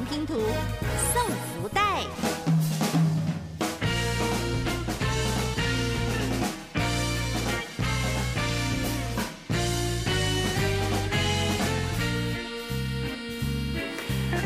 [0.00, 0.32] 玩拼图，
[1.12, 1.22] 送
[1.60, 2.00] 福袋。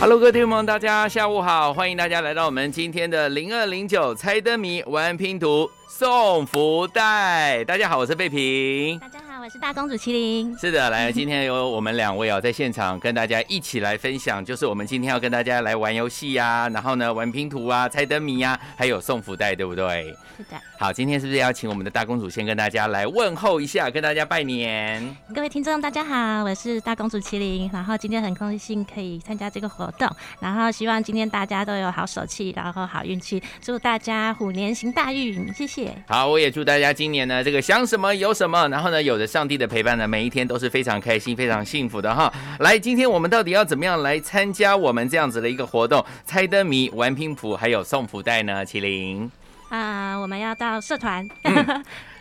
[0.00, 7.62] Hello，各位听众朋友，大家下午好，欢迎大家来到我们今天的零二零九猜灯谜玩拼图送福袋。
[7.64, 8.98] 大家好，我是贝平。
[8.98, 10.56] 大家好，我是大公主麒麟。
[10.56, 20.16] 是的，来，今天有我们两位哦，在现场跟大家一起来分享，就是我们今天要跟大家来玩游戏呀，然后呢玩拼图啊、猜灯谜呀，还有送福袋，对不对？
[20.38, 25.14] 是的，好，今天是不是要请我们的大公主先跟大家来问候一下，跟大家拜年？
[25.34, 27.68] 各位听众大家好，我是大公主麒麟。
[27.70, 30.08] 然后今天很高兴可以参加这个活动，
[30.40, 35.94] 然后希望今天大家都有好手气，然后好运气，祝大家虎年行大运，谢谢。
[36.08, 42.32] 好，我也祝大家今年呢，这个想什么有什么，然后呢，有着上帝的陪伴呢，每一天都是非常开心、非常幸福的哈。
[42.60, 46.04] 来，今天我们到底要怎么样来参加我们这样子的一个活动？
[46.24, 48.64] 猜灯谜、玩拼谱，还有送福袋呢？
[48.64, 49.28] 麒麟，
[49.70, 51.28] 啊、我们要到社团，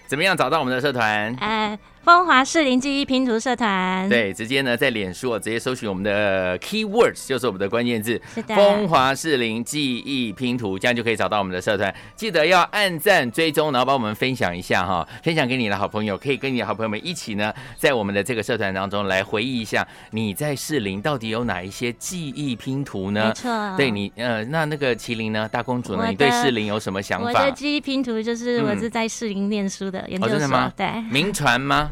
[0.08, 1.32] 怎么样找到我们的社团？
[1.40, 11.94] 呃，风华士林记忆拼图社团。，对，直接呢在脸书哦，直接搜寻我们的 keywords，就是我们的关键字是的风华士林记忆拼图，这样就可以找到我们的社团。
[12.14, 23.34] 记得要按赞追踪，然后帮我们分享一下哈，分享给你的好朋友，可以跟你的好朋友们一起呢，在我们的这个社团当中来回忆一下你在士林到底有哪一些记忆拼图呢没？
[23.34, 23.78] 错。
[23.78, 27.52] 对你，呃，那那个麒麟呢，大公主呢，你对士林有什么想法我的？
[27.54, 31.92] 记忆拼图就是嗯我是在士林念书的研究所，哦真的吗对，名传吗？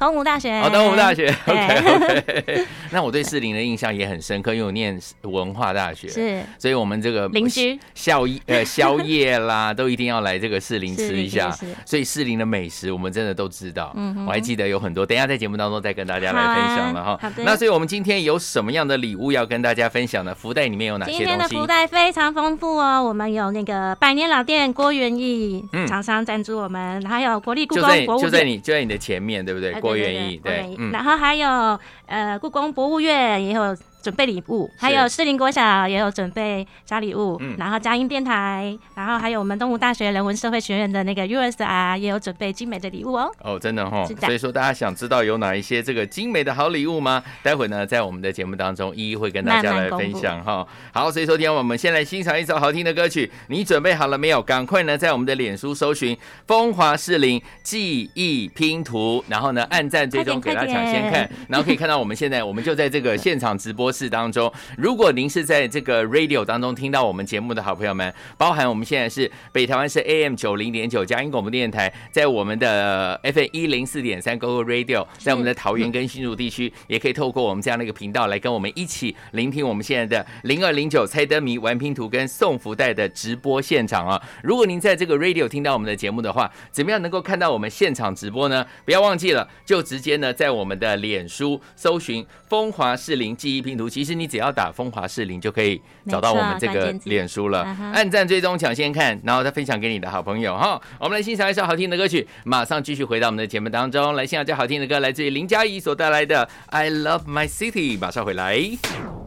[0.00, 0.50] 东吴大学。
[0.60, 2.66] 哦，东吴大学，OK OK。
[2.90, 11.54] 那我对士林的印象也很深刻，因为我念文化大学，是所以我们这个邻居宵夜呃宵夜啦， 都一定要来这个士林吃一下。
[11.84, 17.18] 所以士林的美食我们真的都知道，嗯哼我还记得有很多，等一下在节目当中再跟大家来分享了哈。
[17.20, 20.34] 好的那所以我们今天有什么样的礼物要跟大家分享呢？
[20.34, 21.24] 福袋里面有哪些东西？
[21.26, 28.24] 天的福袋非常丰富哦，我们有那个百年老店郭元义嗯厂商赞助我们，还有国立故宫博物院。
[28.24, 29.72] 就在你就在你的前面，对不对？
[29.92, 43.30] 呃郭元义，郭元义嗯，然后还有呃故宫博物院也有准备礼物，还有士林国小也有准备小礼物，嗯然后佳音电台，然后还有我们东吴大学人文社会学院的那个 USR 也有准备精美的礼物哦。
[43.42, 47.22] 哦，真的哈、是的所以说大家想知道有哪一些这个精美的好礼物吗？
[47.42, 50.66] 待会呢，在我们的节目当中一一会跟大家来分享哈。
[50.92, 54.40] 好，所以说听我们先来欣赏一首好听的歌曲，你准备好了没有？
[54.42, 56.16] 赶快呢，在我们的脸书搜寻
[56.46, 64.52] “风华士林记忆拼图”，然后呢按赞追踪，给大家抢先看，然后可以看到我们现在我们就在这个现场直播室当中。
[64.76, 84.20] 如果您是在这个 radio 当中听到我们节目的好朋友们，包含我们现在是北台湾是 AM 九零点九佳音广播电台，在我们的 FM 一零四点三 GO Radio，在我们的桃园跟新竹地区，也可以透过我们这样的一个频道来跟我们一起聆听我们现在的零二零九猜灯谜、玩拼图跟送福袋的直播现场啊！
[84.42, 88.66] 如果您在这个 radio 听到我们的节目的话，怎么样能够看到我们现场直播呢？
[88.84, 97.62] 不要忘记了，就直接呢在我们的脸书搜寻“风华士林记忆拼图”，其实你只要打“风华士林”就可以找到我们这个脸书了
[97.94, 100.80] 按赞追踪抢先看，然后再分享给你的好朋友哈。
[100.98, 109.19] 我们来欣赏一首好听的歌曲，马上继续回到我们的节目当中来欣赏这好听的歌，来自于林佳怡所带来的《I Love My City》，马上回来。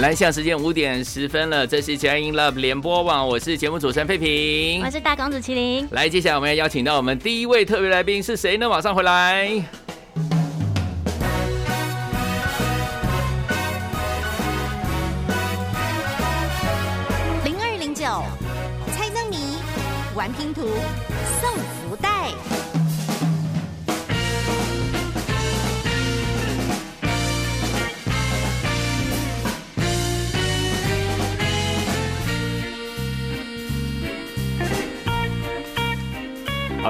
[0.00, 4.90] 来，现在时间五点十分了，这是佳音 Love 联播网，我是节目主持人费平我。
[4.90, 5.86] 是大公主麒麟。
[5.90, 8.66] 来，接下来我们要邀请到我们第一位特别来宾是谁呢？
[8.66, 9.62] 马上回来。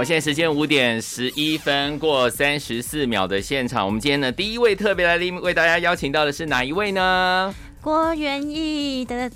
[0.01, 7.55] 好，现在时间五点十一分过三十四秒的现场，我们今天呢第一位特别来宾为大家邀请到的是哪一位呢？
[7.83, 9.31] 郭元义的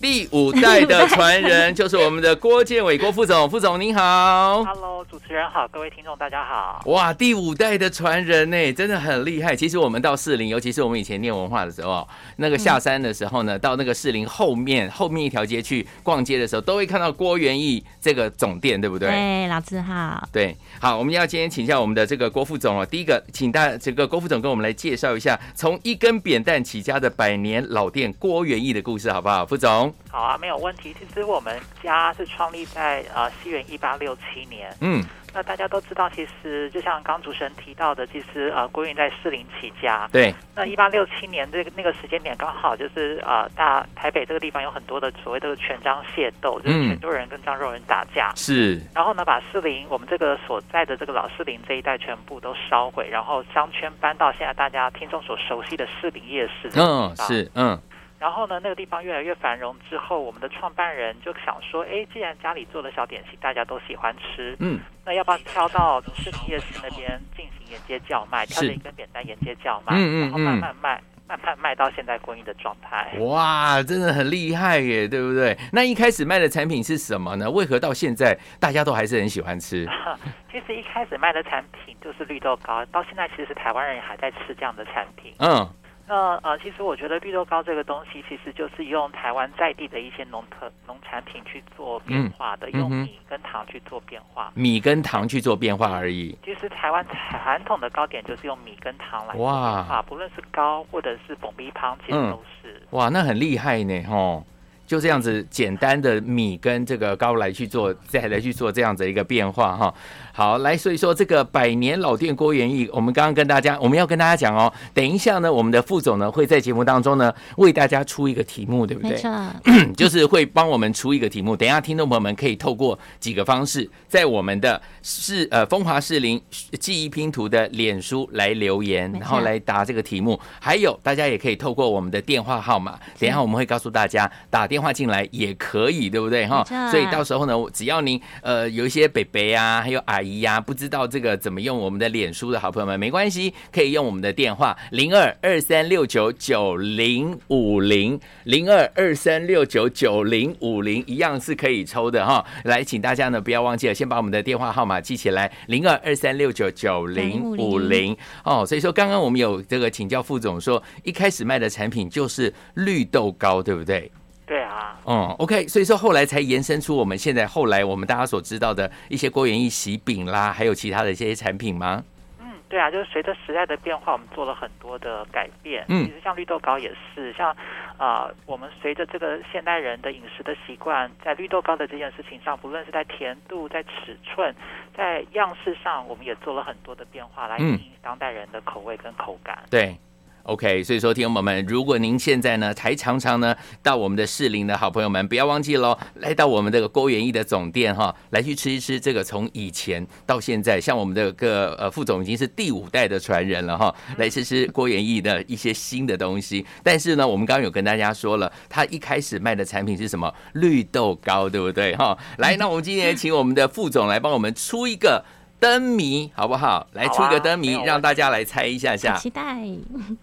[0.00, 4.64] 第五代的传人就是我们的郭建伟郭副总，副总您好。
[4.64, 6.80] Hello，主持人好，各位听众大家好。
[6.86, 9.54] 哇，第五代的传人呢，真的很厉害。
[9.54, 19.10] 其实我们到士林，尤其是我们以前念文化的时候，那个下山的时候呢，到那个士林后面后面一条街去逛街的时候，都会看到郭元义这个总店，对不对？
[19.10, 22.86] 对老师好，对，好，我们要今天请教我们的这个郭副总哦。
[22.86, 29.44] 第一个，请大这个郭副总跟我们来介绍一下从一根扁担起家的百年老店郭元义的故事，好不好？
[29.44, 30.94] 副总，好啊，没有问题。
[30.98, 34.74] 其实我们家是创立在呃西元一八六七年。
[34.80, 35.02] 嗯，
[35.32, 40.08] 那大家都知道，其实就像刚主持人提到的，其实呃郭云在士林起家。
[40.12, 48.32] 对，那一八六七年这个那个时间点刚好就是呃大台北这个地方有很多的所谓的权章械斗，就是嗯泉州人跟漳州人打架。
[48.34, 57.16] 是，然后呢，把士林我们这个所在的这个老士林这一带全部都烧毁，然后商圈搬到现在大家听众所熟悉的士林夜市这个嗯。
[57.16, 57.80] 是，嗯，
[58.20, 73.10] 然后呢，那个地方越来越繁荣之后，我们的创办人就想说，哎，既然家里做的小点心大家都喜欢吃，嗯，那要不要挑到士林夜市那边进行沿街叫卖，挑着一根扁担沿街叫卖，嗯嗯然后慢慢卖，慢慢卖到现在供应的状态。
[73.20, 75.56] 哇，真的很厉害耶，对不对？
[75.72, 77.50] 那一开始卖的产品是什么呢？
[77.50, 79.88] 为何到现在大家都还是很喜欢吃？
[80.52, 85.32] 其实一开始卖的产品就是绿豆糕，到现在其实台湾人也还在吃这样的产品。
[85.38, 85.66] 嗯，
[86.10, 94.50] 那呃，其实我觉得绿豆糕这个东西，其实就是用台湾在地的一些农特农产品去做变化的，用米跟糖去做变化。
[94.56, 96.36] 米跟糖去做变化而已。
[96.44, 102.82] 其实台湾传统的糕点就是用米跟糖来做哇变化，不论是糕或者是蹦米汤，其实嗯都是。
[102.90, 104.44] 哇，那很厉害呢，吼！
[104.90, 109.94] 就这样子简单的米跟这个糕来去做，再来去做这样子一个变化哈。
[110.32, 119.12] 好，来，所以说这个百年老店郭元义，我们刚刚跟大家，我们要跟大家讲哦，等一下呢，我们的副总呢会在节目当中呢为大家出一个题目，对不对？
[119.12, 121.54] 没错，就是会帮我们出一个题目。
[121.56, 126.40] 等一下，听众朋友们可以透过几个方式，在我们的是呃风华士林
[126.80, 130.40] 记忆拼图的脸书来留言，然后来答这个题目。
[130.58, 152.44] 还有，大家也可以透过我们的电话号码，等一下我们会告诉大家打电话进来也可以，对不对哈所以到时候呢，只要您呃有一些北北啊，还有阿姨呀、不知道这个怎么用我们的脸书的好朋友们，没关系，可以用我们的电话零二二三六九九零五零零二二三六九九零五零，一样是可以抽的哈。
[152.64, 158.64] 来，请大家呢不要忘记了，先把我们的电话号码记起来，零二二三六九九零五零哦。
[158.64, 164.10] 所以说，刚刚我们有这个请教副总说，一开始卖的产品就是绿豆糕，对不对？
[164.50, 172.02] 对啊，嗯，OK，所以说后来才延伸出我们现在后来我们大家所知道的一些郭元义喜饼啦，还有其他的一些产品吗？
[172.40, 175.84] 嗯，对啊，就是随着时代的变化，我们做了很多的改变。
[175.86, 177.50] 嗯其实像绿豆糕也是，像
[177.96, 184.52] 啊、呃我们随着这个现代人的饮食的习惯，在绿豆糕的这件事情上，不论是在甜度、在尺寸、
[184.96, 189.56] 在样式上，我们也做了很多的变化，来嗯应应当代人的口味跟口感。
[189.70, 189.96] 对。
[190.44, 206.64] OK，所以说，听众朋友们，如果您现在呢还常常呢到我们的士林的好朋友们，不要忘记喽，来到我们这个郭元义的总店哈，来去吃一吃这个从以前到现在，像我们这个呃副总已经是第五代的传人了哈，来吃吃郭元义的一些新的东西。
[206.82, 210.32] 但是呢，我们刚刚有跟大家说了，他一开始卖的产品是什么？
[210.54, 212.16] 绿豆糕，对不对哈？
[212.38, 215.24] 来，那我们今天请我们的副总来帮我们出一个。
[215.60, 216.86] 灯谜好不好？
[216.94, 219.14] 来出一个灯谜让大家来猜一下下。
[219.16, 219.42] 期待。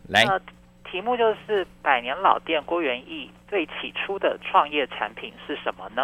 [0.10, 0.40] 来，那
[0.92, 6.02] 题目就是百年老店郭元义最起初的创业产品是什么呢？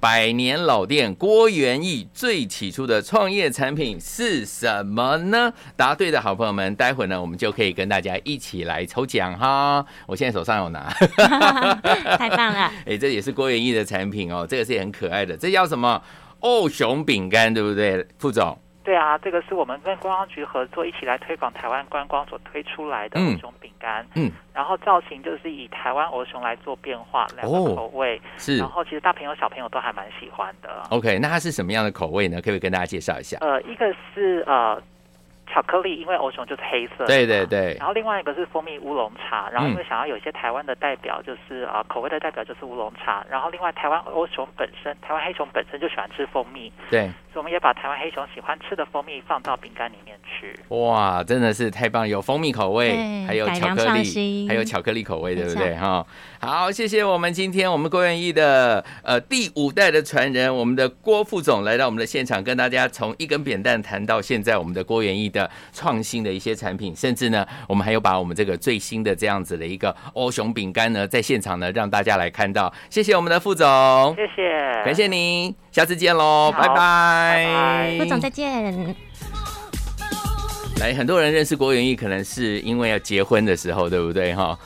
[0.00, 5.52] 百年老店郭元义最起初的创业产品是什么呢？
[5.76, 9.84] 答对的好朋友们，待会呢我们就可以跟大家一起来抽奖哈。
[10.06, 10.88] 我现在手上有拿，
[12.16, 12.70] 太棒了！
[12.86, 16.00] 哎，这也是郭元义的产品哦，这个是很可爱的，这叫什么？
[16.40, 18.56] 哦熊饼干，对不对，副总？
[18.88, 24.02] 对啊，这个是我们跟观光局合作，一起来推广台湾观光所推出来的嗯欧熊饼干。
[24.14, 28.18] 嗯，然后造型就是以台湾鹅熊来做变化，两哦个口味。
[28.38, 30.70] 是然后其实大朋友小朋友都还蛮喜欢的。
[30.88, 32.36] OK，那它是什么样的口味呢？
[32.36, 33.36] 可不可以跟大家介绍一下？
[33.42, 34.82] 呃，一个是呃
[35.52, 37.06] 巧克力，因为欧熊就是黑色的。
[37.06, 47.02] 对对对然后另外一个是蜂蜜乌龙茶，然后因为嗯想要有一些台湾的代表，就是呃口味的代表就是乌龙茶，然后另外台湾欧熊本身，台湾黑熊本身就喜欢吃蜂蜜，对，
[47.32, 50.54] 所以我们也把台湾黑熊喜欢吃的蜂蜜放到饼干里面去。
[50.68, 52.06] 哇，真的是太棒！
[52.06, 55.74] 有蜂蜜口味，还有巧克力，还有巧克力口味，对不对？
[55.76, 56.04] 哈，
[56.40, 65.37] 好，谢谢我们今天我们郭元义的呃第五代的传人，我们的郭副总来到我们的现场，跟大家从一根扁担谈到现在我们的郭元义的
[65.72, 72.72] 创新的一些产品，甚至呢，我们还有把我们这个最新的这样子的一个欧熊饼干呢，在现场呢让大家来看到。
[72.88, 73.66] 谢谢我们的副总，
[74.16, 79.07] 谢谢，感谢您，下次见喽，拜拜副总再见。
[80.80, 84.56] 来，很多人认识郭元义，可能是因为要结婚的时候，对不对哈？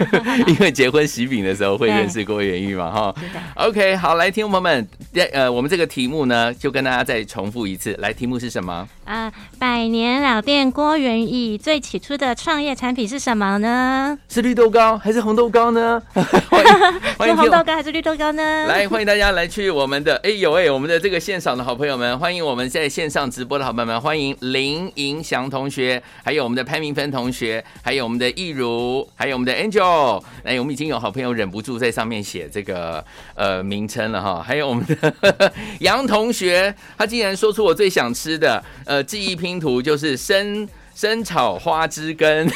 [0.46, 3.14] 因为结婚喜饼的时候会认识郭元义嘛哈。
[3.54, 4.88] OK，好，来，听众朋友们，
[5.32, 7.94] 呃，我们这个题目呢，就跟大家再重复一次。
[8.00, 8.86] 来，题目是什么？
[9.06, 14.18] 啊，百年老店郭元义最起初的创业产品是什么呢？
[14.28, 16.02] 是绿豆糕还是红豆糕呢？
[16.12, 16.72] 欢迎
[17.16, 18.66] 欢是红豆糕还是绿豆糕呢？
[18.66, 30.22] 来，欢迎大家来去我们的哎有哎，我们的这个现场的好朋友们，欢迎我们在线上直播的好朋友们，欢迎林银祥同学，还有我们的潘明芬同学，还有我们的易如，还有我们的 Angel。
[30.44, 33.04] 哎，我们已经有好朋友忍不住在上面写这个
[33.34, 42.50] 呃名称了哈，还有我们的 杨同学，他竟然说出我最想吃的呃记忆拼图就是生生炒花枝根。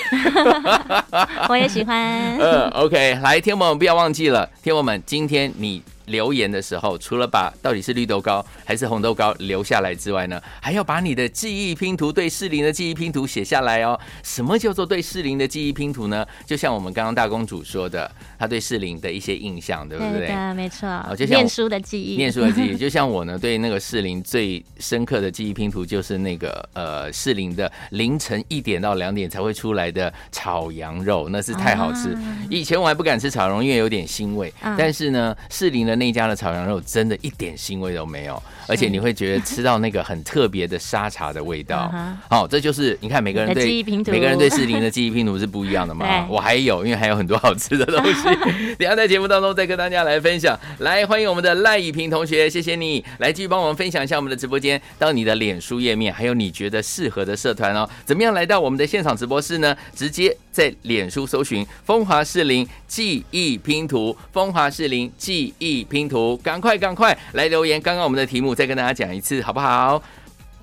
[1.48, 2.38] 我也喜欢。
[2.38, 13.98] 嗯，OK，来，听众们不要忘记了，听众们，今天你留言的时候，除了把到底是绿豆糕还是红豆糕留下来之外呢，还要把你的记忆拼图对适龄的记忆拼图写下来哦。
[14.22, 16.26] 什么叫做对适龄的记忆拼图呢？
[16.46, 20.26] 就像我们刚刚大公主说的，她对适龄的一些印象，对不对？
[20.26, 21.26] 对的，没错就。
[21.26, 32.12] 像念书的记忆，念书的记忆， 就像我呢，对那个适龄最深刻的记忆拼图，就是那个呃适龄的凌晨一点到两点才会出来的炒羊肉，那是太好吃。
[32.12, 34.52] 啊以前我还不敢吃炒羊肉，因为有点腥味。
[34.62, 42.16] 嗯但是呢，适龄的那家的炒羊肉真的一点腥味都没有，而且你会觉得吃到那个很特别的沙茶的味道 嗯。
[42.30, 46.26] 好、这就是你看每个人对每个人对适龄的记忆拼图是不一样的嘛。
[46.30, 48.22] 我还有，因为还有很多好吃的东西，
[48.76, 50.58] 等一下在节目当中再跟大家来分享。
[50.78, 57.88] 来，欢迎我们的赖以平同学，谢谢你来继续帮我们分享一下我们的直播间到你的脸书页面，还有你觉得适合的社团哦。
[58.04, 59.76] 怎么样来到我们的现场直播室呢？
[59.94, 67.78] 直接在脸书搜寻“风华士林记忆拼图”，风华士林记忆拼图，赶快赶快来留言。
[67.78, 70.02] 刚刚我们的题目再跟大家讲一次，好不好？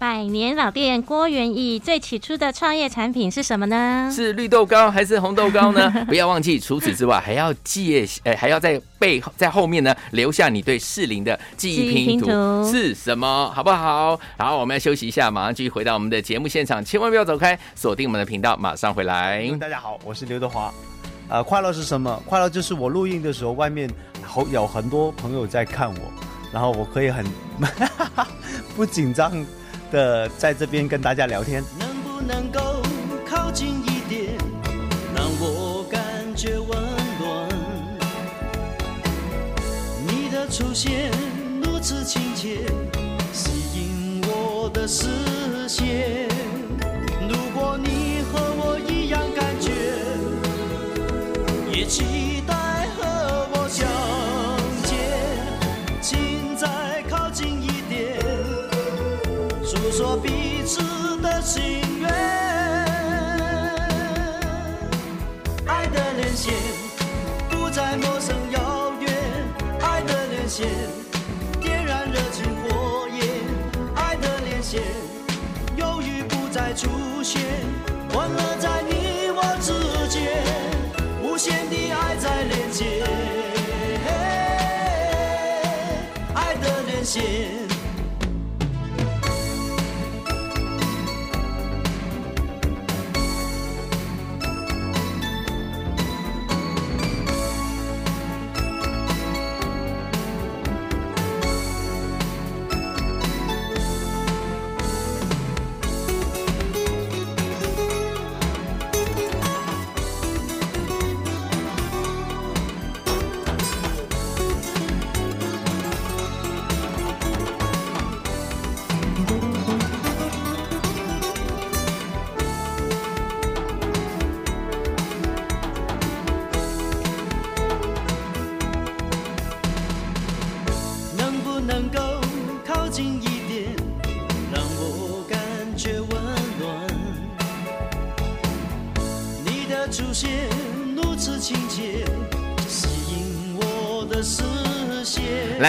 [0.04, 4.12] 百年老店郭元义最起初的创业产品是什么呢？
[4.14, 5.90] 是绿豆糕还是红豆糕呢？
[6.10, 12.28] 不要忘记，除此之外还要记，呃，还要在背后在后面呢留下你对适龄的记忆拼图
[12.70, 14.20] 是什么，好不好？
[14.38, 19.50] 好，我们要休息一下，马上继续回到我们的节目现场，千万不要走开，锁定我们的频道，马上回来。
[19.58, 20.70] 大家好，我是刘德华。
[21.30, 22.22] 呃，快乐是什么？
[22.28, 23.90] 快乐就是我录音的时候，外面
[24.22, 25.98] 好有很多朋友在看我，
[26.52, 27.26] 然后我可以很
[28.76, 29.32] 不紧张
[29.94, 31.64] 的在这边跟大家聊天。
[31.78, 32.82] 能不能够
[33.30, 34.36] 靠近一点，
[35.16, 36.02] 让我感
[36.36, 36.68] 觉温
[37.20, 37.48] 暖？
[40.08, 41.12] 你的出现
[41.64, 42.66] 如此亲切，
[43.32, 45.06] 吸引我的视
[45.70, 46.28] 线。
[47.30, 49.70] 如果你和我一样感觉，
[51.72, 52.56] 也期待
[59.96, 60.82] 说彼此
[61.22, 62.10] 的心愿。
[65.68, 66.52] 爱的连线
[67.48, 69.14] 不再陌生遥远，
[69.82, 70.68] 爱的连线
[71.62, 73.24] 点燃热情火焰，
[73.94, 74.82] 爱的连线
[75.76, 76.90] 犹豫不再出
[77.22, 77.40] 现，
[78.12, 80.44] 欢乐在你我之间，
[81.22, 83.04] 无限的爱在连接，
[86.34, 87.63] 爱的连线。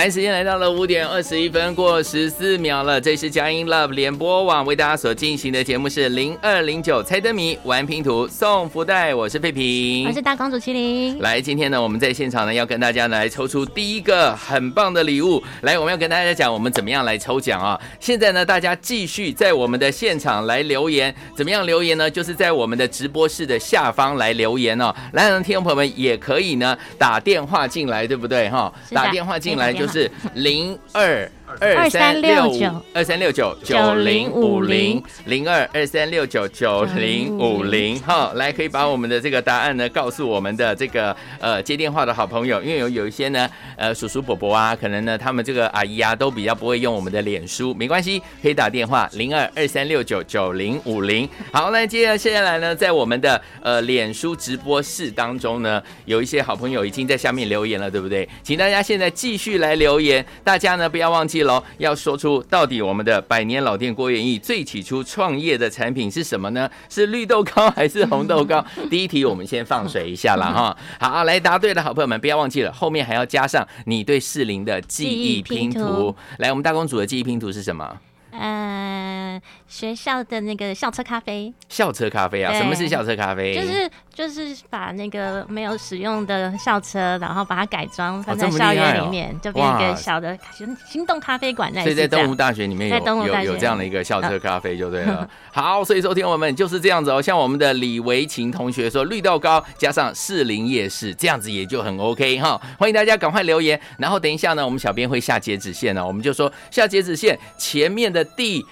[0.04, 11.18] 来，时间来到了五点二十一分过十四秒了，这里是佳音 Love 联播网为大家所进行的节目是零二零九猜灯谜玩拼图送福袋，我是佩平，我是大公主麒麟。
[11.20, 15.42] 来，今天呢，我们在现场呢要跟大家来抽出第一个很棒的礼物。
[15.62, 17.80] 来，我们要跟大家讲我们怎么样来抽奖啊？
[17.98, 22.10] 现在呢，大家继续在我们的现场来留言，怎么样留言呢？
[22.10, 24.94] 就是在我们的直播室的下方来留言哦。
[25.14, 28.70] 来，让听众朋友们也可以呢打电话进来，对不对哈？
[28.90, 51.28] 打电话进来就是是零二二三六九二三六九九零五零零二二三六九九零五零，好，来可以把我们的这个答案呢告诉我们的这个呃接电话的好朋友，因为有有一些呢呃叔叔伯伯啊，可能呢他们这个阿姨啊都比较不会用我们的脸书，没关系，可以打电话零二二三六九九零五零。
[51.52, 58.28] 好，那接着接下来呢，在我们的呃脸书直播室当中呢，有一些好朋友已经在下面留言了，对不对？
[58.42, 66.68] 请大家现在继续来留言，大家呢不要忘记喽，要说出到底我们的百年老店郭元义最起初创业的产品是什么呢？
[66.88, 68.64] 是绿豆糕还是红豆糕？
[68.90, 70.76] 第一题我们先放水一下啦哈。
[70.98, 76.16] 好，来答对的好朋友们不要忘记了，后面还要加上你对适龄的记忆拼图图。
[76.38, 77.98] 来，我们大公主的记忆拼图是什么？
[78.36, 82.52] 呃，学校的那个校车咖啡，校车咖啡啊？
[82.52, 83.54] 什么是校车咖啡？
[83.54, 91.68] 就是就是把那个没有使用的校车，然后把它改装放在校园里面，就变一个小的行行动咖啡馆。
[91.74, 92.34] 那所以在东吴。
[92.34, 95.26] 大学里面有有有这样的一个校车咖啡就对了。
[95.52, 97.22] 好，所以说听我们就是这样子哦。
[97.22, 102.60] 像我们的李维琴同学说，绿豆糕加上士林夜市，这样子也就很 OK 哈。
[102.78, 108.64] 欢迎大家赶快留言，然后等一下呢，我们小编会下截止线呢，我们就说下截止线前面的第。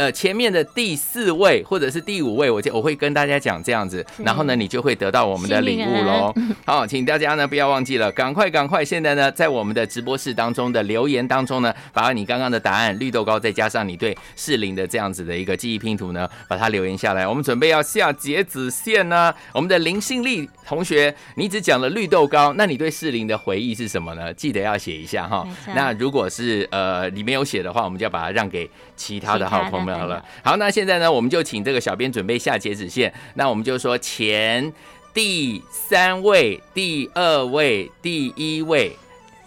[0.00, 6.34] 呃，前面的第四位或者是第五位，我就我会跟大家讲这样子，然后呢，你就会得到我们的礼物喽。
[6.64, 8.82] 好，请大家呢不要忘记了，赶快赶快！
[8.82, 17.28] 现在呢，在我们的直播室当中的留言当中呢，把你刚刚的答案绿豆糕，再加上你对适龄的这样子的一个记忆拼图呢，把它留言下来。
[17.28, 19.30] 我们准备要下截止线呢。
[19.52, 24.32] 我们的林信丽同学，你只讲了绿豆糕，那你对适龄的回忆是什么呢？
[24.32, 30.24] 记得要写一下哈那如果是呃你没有写的话，我们就要把它让给其他的好朋友们好了。
[30.42, 33.12] 好，那现在呢，我们就请这个小编准备下截止线。
[33.34, 34.72] 那我们就说前
[35.12, 38.96] 第三位、第二位、第一位，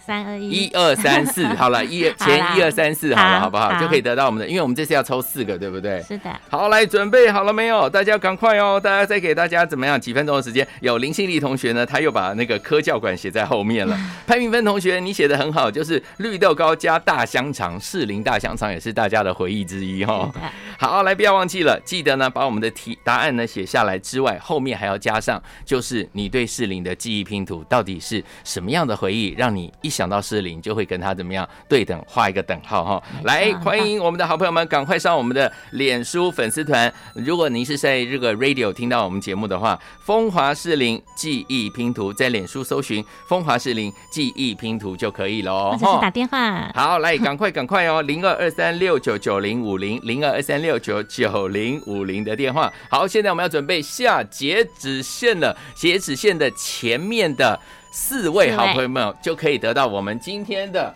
[0.05, 3.79] 三二一一，二三四， 好了，一前一二三四，好了，好好不好？
[3.79, 6.01] 就可以得到我们的，因为我们这次要抽四个，对不对？
[6.03, 7.89] 是的，好，来准备好了没有？
[7.89, 8.79] 大家赶快哦！
[8.81, 9.99] 大家再给大家怎么样？
[9.99, 10.67] 几分钟的时间？
[10.81, 13.97] 有林信丽同学呢，他又把那个科教馆写在后面了。
[14.27, 20.31] 潘明芬同学，你写的很好，就是绿豆糕加大香肠，士林大香肠也是大家的回忆之一哈、哦。
[20.77, 33.03] 好，来不要忘记了，记得呢把我们的题答案呢写下来之外，后面还要加上，就是你对士林的记忆拼图到底是什么样的回忆，让你一想到是零就会跟他怎么样对等画一个等号哈。
[33.23, 36.91] 来，欢迎我们的好朋友们赶快上我们的脸书粉丝团。
[37.13, 45.71] 如果您是在这个 radio 听到我们节目的话，风华士林记忆拼图在脸书搜寻风华士林记忆拼图就可以喽。
[45.73, 46.71] 或者是打电话。
[46.73, 52.71] 好，来，赶快赶快哦，零二二三六九九零五零零二二三六九九零五零的电话。
[52.89, 57.59] 好，现在我们要准备下截止线了，截止线的前面的
[57.95, 60.91] 四位好朋友们就可以得到我们今天的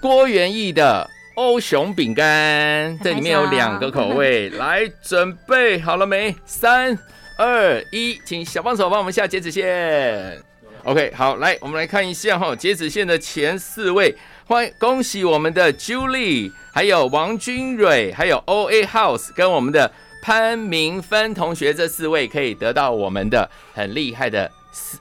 [0.00, 1.10] 郭元义的。
[1.34, 6.36] 欧熊饼干，这里面有两个口味， 来准备好了没？
[6.44, 6.96] 三、
[7.38, 10.38] 二、一，请小帮手帮我们下截止线。
[10.84, 14.14] OK，好，来，我们来看一下哈，截止线的前四位，
[14.46, 19.90] 欢迎恭喜我们的 Julie，还有王君蕊，还有 OA House 跟我们的
[20.22, 24.50] 潘明芬同学，这四位可以得到我们的很厉害的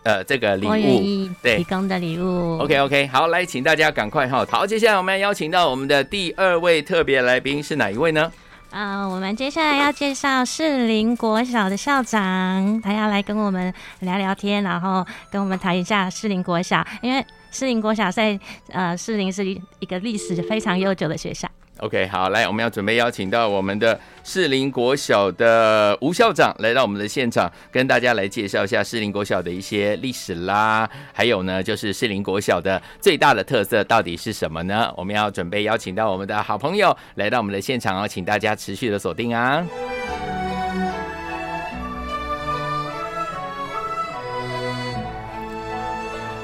[0.03, 1.29] 呃这个礼物。
[1.41, 2.60] 对提供的礼物。
[2.60, 4.45] OK OK，好，来，请大家赶快哈。
[4.49, 8.31] 好，接下来我们要邀请到我们的第二位特别来宾是哪一位呢？
[8.71, 21.49] 啊、我们接下来要介绍士林国小的校长，他要来跟我们聊聊天，然后跟我们谈一下士林国小，因为士林国小在呃士林是一个历史非常悠久的学校。
[21.82, 34.94] OK，好，来，我们要准备邀请到我们的士林国小的吴校长来到我们的现场，跟大家来介绍一下士林国小的一些历史啦，还有呢，就是士林国小的最大的特色到底是什么呢？
[34.96, 39.65] 我们要准备邀请到我们的好朋友来到我们的现场哦，请大家持续的锁定啊。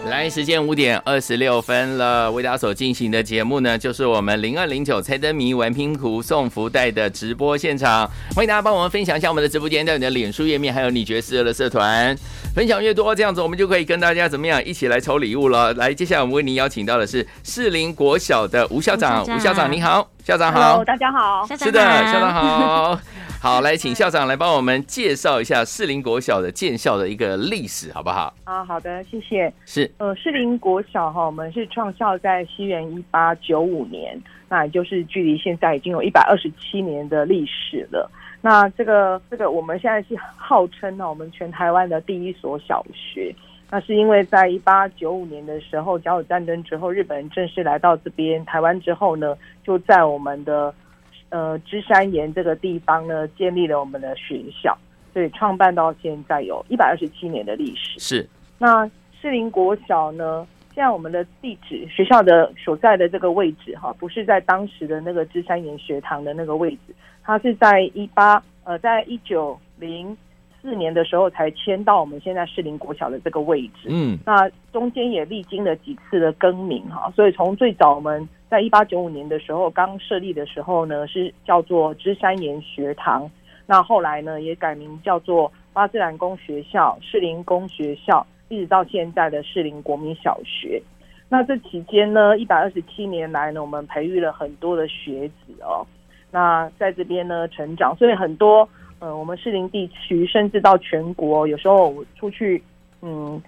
[0.10, 12.16] 来，时间五点二十六分了，为大家所进行的节目呢，就是我们零二零九猜灯谜玩拼图送福袋的直播现场，欢迎大家帮我们分享一下我们的直播间在你的脸书页面，还有你觉得适合的社团。
[12.56, 15.74] 分享越多，这样子我们就可以跟大家怎么样一起来抽礼物了。
[15.74, 20.84] 来，接下来我们为您邀请到的是士林国小的吴校长，吴校长吴校长你好，校长好 Hello，。
[20.84, 21.46] 大家好。
[21.46, 23.00] 校是的，校长好。
[23.40, 28.34] 好，来请校长来帮我们介绍一下士林国小的建校的一个历史，好不好？
[28.44, 29.54] 啊，好的，谢谢。
[29.66, 38.12] 是，呃，士林国小哈，我们是创校在西元一八九五年，那也就是距离现在已经有一百二十七年的历史了。
[38.42, 43.34] 那这个这个，我们现在是号称呢，我们全台湾的第一所小学。
[43.70, 50.74] 那是因为在一八九五年的时候，甲午战争之后，日本人正式来到这边台湾之后呢，就在我们的
[51.30, 54.78] 呃芝山岩这个地方呢，建立了我们的学校，
[55.14, 58.00] 所以创办到现在有一百二十七年的历史。
[58.00, 58.90] 是，那
[59.22, 60.48] 士林国小呢？
[60.74, 70.16] 现在我们的地址，学校的所在的这个位置哈，不是在当时的那个芝山岩学堂的那个位置，它是在一八呃，在一九零
[70.62, 73.88] 四年的时候才迁到我们现在士林国小的这个位置。
[73.90, 83.30] 嗯，那中间也历经了几次的更名哈，所以从最早我们在一八九五年的时候刚设立的时候呢，是叫做芝山岩学堂，
[83.66, 90.82] 那后来呢也改名叫做巴自然工学校、士林工学校，一直到现在的士林国民小学。
[91.30, 95.86] 那这期间呢，一百二十七年来呢，我们培育了很多的学子哦。
[96.32, 98.68] 那在这边呢成长，所以很多
[99.00, 102.62] 呃，我们士林地区甚至到全国，有时候我出去
[103.02, 103.42] 嗯，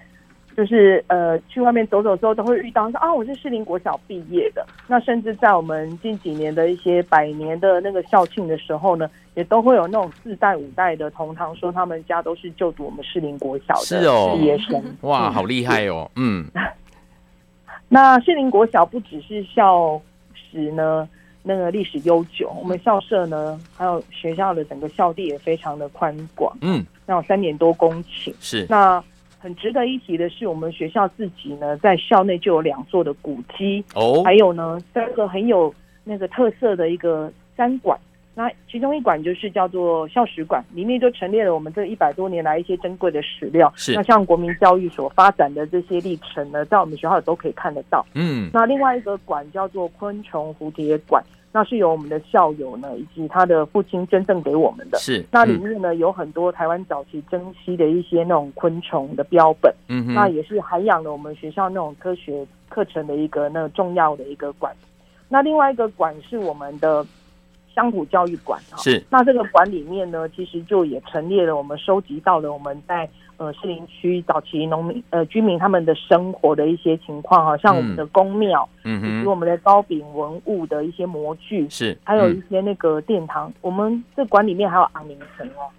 [0.55, 4.65] 就是呃去外面走走之后，都会遇到说啊，我是士林国小毕业的。
[4.88, 14.83] 那甚至在我们近几年的一些百年的那个校庆的时候呢，也都会有那种四代五代的同堂说他们家都是就读我们士林国小的毕业生。
[15.01, 16.45] 哇，嗯好厉害哦，嗯，
[17.89, 19.99] 那士林国小不只是校
[20.33, 21.09] 史呢，
[21.41, 28.34] 那个历史悠久，我们校舍呢，还有学校的整个校地也非常的宽广，嗯，那有三点多公顷。
[28.39, 29.04] 是，那
[29.39, 35.73] 很值得一提的是，我们学校自己呢，在校内就有两座的古迹，哦还，有呢三个很有
[36.04, 37.97] 那个特色的一个三馆。
[38.35, 43.71] 那其中一馆就是叫做校史馆，里面就陈列了我们这一百多年来一些珍贵的史料。
[43.75, 48.05] 是那像国民教育所发展的这些历程呢，在我们学校都可以看得到。
[48.13, 54.97] 嗯，那另外一个馆叫做昆虫蝴蝶馆，那是由我们的校友呢以及他的父亲捐赠给我们的。
[54.99, 64.73] 是，那里嗯面呢有很多台湾早期珍稀的一些那种昆虫的标本，嗯哼，那也是涵养了我们学校那种科学课程的一个那个重要的一个馆。
[65.31, 67.05] 那另外一个馆是我们的
[67.79, 68.77] 乡土教育馆哈。
[68.77, 78.67] 是，那这个馆里面呢，其实就也陈列了我们收集到了我们在呃士林区早期农民呃居民他们的生活的一些情况哈，像我们的宫庙。
[78.83, 83.53] 嗯以及，我们的糕饼文物的一些模具，是，还有一嗯些那个殿堂。
[83.61, 85.69] 我们这馆里面还有昂明城哦，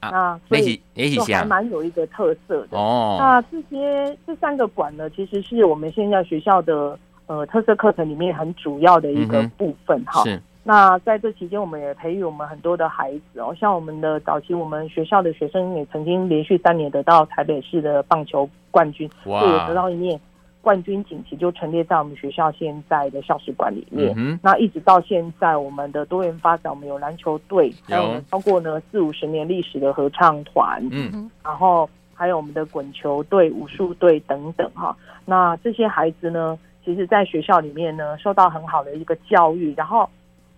[0.00, 0.80] 啊那所以
[1.14, 2.76] 就还蛮有一个特色的。
[2.76, 10.22] 哦，那这些这三个馆呢，其实是我们现在学校的呃特色课程里面很主要的一个部分哈。
[10.24, 19.40] 是，那在这期间，我们也培育我们很多的孩子哦，像我们的早期我们学校的学生也曾经连续三年得到台北市的棒球冠军，哇。
[19.40, 20.20] 所以也得到一面
[20.60, 24.12] 冠军锦旗，就陈列在我们学校现在的校史馆里面。
[24.18, 34.94] 嗯，那一直到现在，我们的多元发展，我们有篮球队，还有超过呢四五十年历史的合唱团，嗯，然后还有我们的滚球队、武术队等等哈。
[35.24, 40.06] 那这些孩子呢，其实在学校里面呢，受到很好的一个教育，然后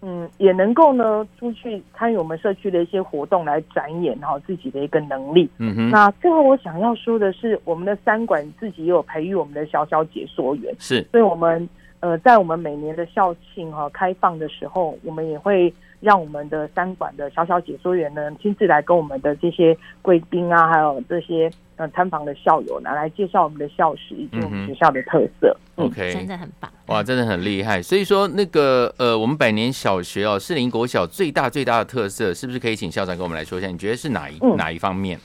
[0.02, 5.48] 嗯，也能够呢出去参与我们社区的一些活动，来展演哈自己的一个能力。
[5.58, 11.68] 嗯哼，那最后我想要说的是，我们的三馆自己也有培育我们的小小解说员，是，所以我们
[12.00, 25.56] 呃，在我们每年的校庆哈、开放的时候，我们也会让我们的三馆的小小解说员呢，亲自来跟我们的这些贵宾啊，还有这些呃参访的校友呢，来介绍我们的校史以及我们学校的特色。
[25.76, 26.70] 嗯 OK，真的很棒。
[26.88, 27.80] 哇，真的很厉害。
[27.80, 33.68] 所以说，那个呃，我们百年小学哦，士林国小最大最大的特色，是不是可以请校长跟我们来说一下？
[33.68, 35.18] 你觉得是哪一、嗯哪一方面？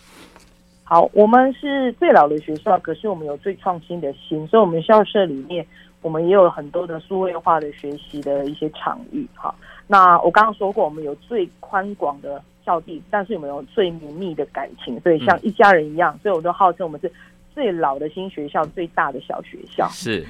[0.85, 5.65] 好，我们是最老的学校，可是我们有最创新的心，所以我们校舍里面
[6.01, 9.53] 我们也有很多的数位化的学习的一些场域哈。
[9.88, 17.12] 那我刚刚说过，我们有最宽广的校地，但是我们有最绵密的感情，所以像一家人一样，所以我都号称我们是
[17.54, 19.88] 最老的新学校，最大的小学校。
[19.89, 20.26] 是。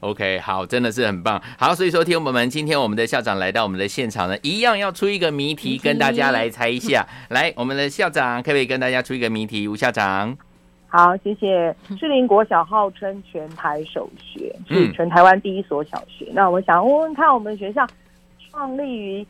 [0.00, 1.42] OK，好，真的是很棒。
[1.58, 7.04] 好，所以说，听众朋友们，今天我们的校长来到我们的现场呢，一样要出一个谜题，跟大家来猜一下。
[7.30, 9.66] 来，我们的校长可不可以跟大家出一个谜题？
[9.66, 10.36] 吴校长，
[10.88, 11.74] 好，谢谢。
[11.98, 16.26] 士林国小号称全台首学，是嗯全台湾第一所小学。
[16.34, 17.84] 那我想问问看，我们学校
[18.56, 19.26] 创立于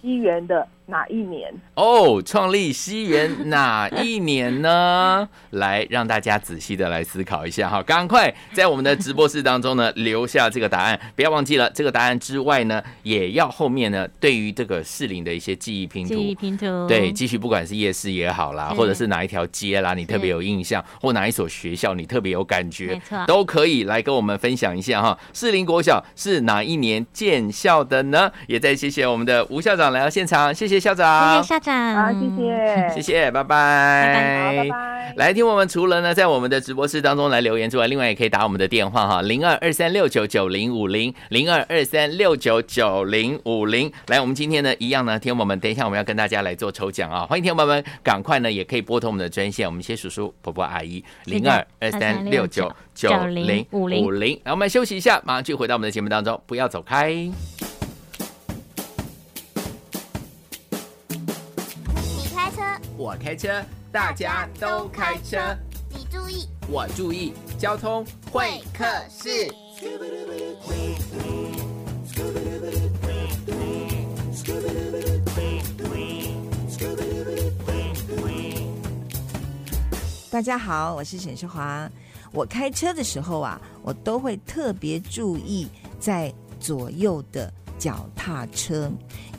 [0.00, 1.52] 西元的哪一年？
[1.74, 5.28] 哦，创立西元哪一年呢？
[5.50, 25.18] 来让大家仔细的来思考一下哈，赶快在我们的直播室当中呢留下这个答案，不要忘记了这个答案之外呢，也要后面呢对于这个士林的一些记忆拼图，记忆拼图，对，继续不管是夜市也好啦，或者是哪一条街啦，你特别有印象，或哪一所学校你特别有感觉没错，都可以来跟我们分享一下哈。
[25.32, 28.30] 士林国小是哪一年建校的呢？
[28.46, 35.14] 也再谢谢我们的吴校长来到现场，谢谢校谢长谢谢，校长，好，谢谢， 谢谢，拜好，拜，拜拜。
[35.16, 43.90] 来听我们除了呢在我们的直播室当中来留言之外，另外也可以打我们的电话哈，零二二三六九九零五零零二二三六九九零五零。
[44.08, 54.40] 来，我们今天呢一样呢，听友们，等一下我们要跟大家来做抽奖啊，欢迎听友们赶快呢也可以拨通我们的专线，我们谢叔叔婆婆阿姨零二二三六九九零五零。
[54.44, 57.14] 来，我们休息一下，马上就回到我们的节目当中，不要走开。
[62.98, 65.36] 我开车，大家都开车。
[65.90, 69.52] 你注意，我注意交通会客室。
[80.30, 81.90] 大家好，我是沈世华。
[82.32, 85.68] 我开车的时候啊，我都会特别注意
[86.00, 88.90] 在左右的脚踏车，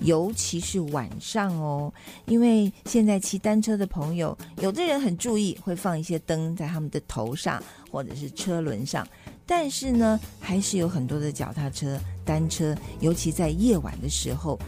[0.01, 1.93] 尤其是晚上哦，
[2.25, 9.07] 因为现在骑单车的朋友，有的人很注意，会放一些灯在他们的头上或者是车轮上，
[9.45, 14.59] 但是呢，还是有很多的脚踏车、单车，尤其在夜晚的时候，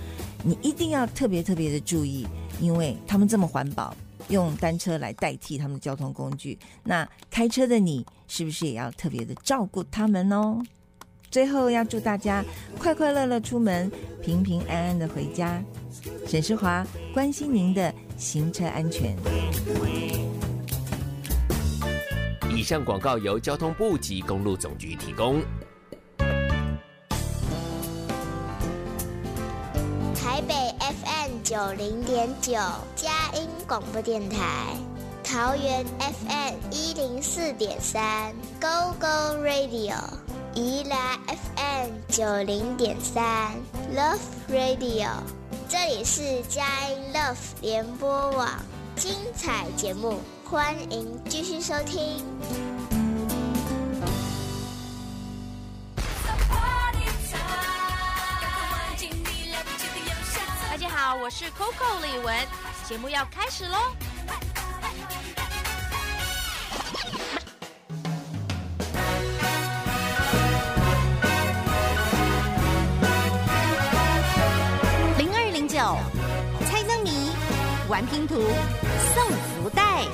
[0.44, 2.28] 你一定要特别特别的注意，
[2.60, 3.96] 因为他们这么环保。
[4.28, 10.62] 用单车来代替他们的交通工具，那开车的你是不是也要特别的照顾他们哦？
[11.32, 12.44] 最后要祝大家
[12.80, 15.62] 快快乐乐出门，平平安安的回家。
[16.28, 19.16] 沈世华关心您的行车安全。
[22.50, 25.42] 以上广告由交通部及公路总局提供。
[30.16, 32.54] 台北 FM 九零点九，
[32.96, 34.76] 佳音广播电台；
[35.24, 39.96] 桃园 FM 一零四点三，Go Go Radio；
[40.56, 43.52] 宜兰 FM 九零点三
[43.96, 45.10] ，Love Radio。
[45.68, 48.50] 这里是佳音 Love 联播网，
[48.96, 52.26] 精彩节目，欢迎继续收听。
[60.70, 62.46] 大家好，我是 Coco 李玟，
[62.88, 63.78] 节目要开始喽！
[77.90, 78.36] 玩拼图，
[79.16, 79.24] 送
[79.64, 80.06] 福袋。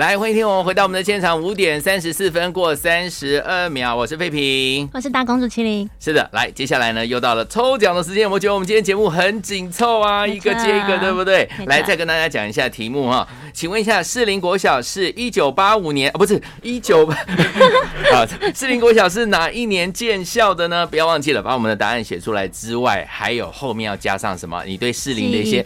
[0.00, 4.88] 来，欢迎听我们回到我们的现场，五点三十四分过三十二秒，我是费平。
[4.94, 8.28] 我是大公主麒麟，是的，来，接下来呢，又到了抽奖的时间。
[8.30, 13.28] 我觉得我们今天节目很紧凑啊，一个接一个，对不对来，再跟大家讲一下题目哈。
[13.52, 17.06] 请问一下，士林国小是一九八五年啊，不是一九
[18.12, 20.86] 啊，士林国小是哪一年建校的呢？
[20.86, 24.62] 不要忘记了，把我们的答案写出来之外，还有后面要加上什么？
[24.64, 25.64] 你对士林的一些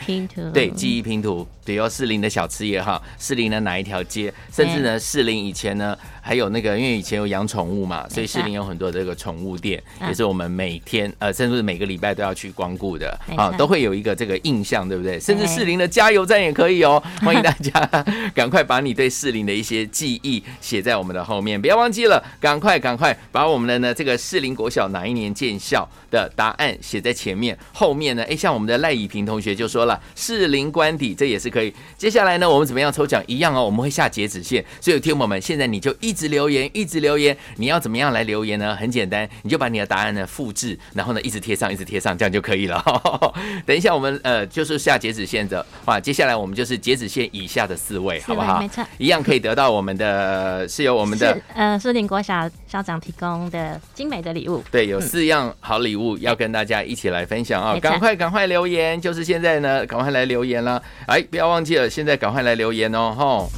[0.53, 10.09] 对记忆拼图，比如士林的小吃也好，士林的哪一条街，甚至呢，士林以前呢还有那个，因为以前有养宠物嘛，所以士林有很多这个宠物店，嗯。
[10.09, 15.21] 也是我们每天呃，甚至每个礼拜都要去光顾的没啊，都会有一个这个印象，对不对？
[15.21, 31.74] 甚至士林的加油站也可以哦， 欢迎大家 赶快把你对士林的一些记忆写在我们的后面，不要忘记了，赶快赶快把我们的呢这个士林国小哪一年建校的答案写在前面，后面呢，哎，像我们的赖以平同学就说了士林官邸，这也是可以。
[31.98, 38.77] 接下来呢，我们怎么样抽奖一样哦，我们会下截止线，所以听众朋友们，现在你就一直留言，一直留言，你要怎么样来留言呢？
[38.77, 42.81] 很简单，你就把你的答案呢复制，然后呢一直贴上，一直贴上，这样就可以了。
[43.66, 48.61] 等一下我们呃就是下截止线的话，接下来我们就是截止线以下的四位，好不好？
[48.61, 57.79] 没错，一样可以得到我们的是由我们的是呃士林国小校长提供的精美的礼物，对，有四样好礼物要跟大家一起来分享啊！
[57.81, 60.81] 赶快赶快留言，就是现在呢，赶快来留言啦！
[61.07, 63.51] 哎，不要忘记了，现在赶快来留言哦，吼！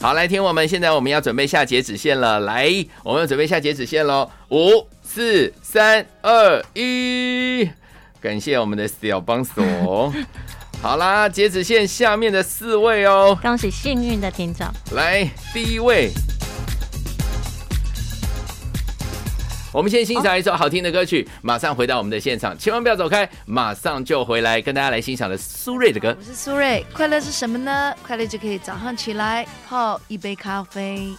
[0.00, 2.68] 好，来听我们，现在我们要准备下截止线了，来，
[3.02, 7.68] 我们要准备下截止线喽，五、四、三、二、一。
[8.20, 10.12] 感谢我们的小帮手。
[10.80, 14.64] 好啦，截止线下面的四位哦，恭喜幸运的听众。
[14.92, 16.10] 来第一位，
[19.70, 26.16] 我们先欣赏一首好听的歌曲，马上回到我们的现场，千万不要走开，马上就回来跟大家来欣赏的苏芮的歌。
[26.18, 27.94] 我是苏芮，快乐是什么呢？
[28.02, 31.14] 快乐就可以早上起来泡一杯咖啡。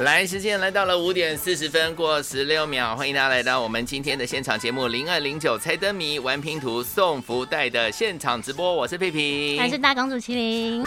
[0.00, 10.84] 来，时间来到了五点四十分过十六秒，欢迎大家来到我们今天的现场节目零二零九猜灯谜玩拼图送福袋的现场直播，我是佩平，还是大公主麒麟，